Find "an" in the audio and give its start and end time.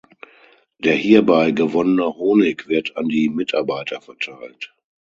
2.97-3.07